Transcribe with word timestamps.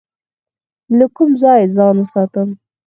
له 0.97 1.05
کوم 1.15 1.29
ځای 1.41 1.61
ځان 1.75 1.95
وساتم؟ 1.99 2.49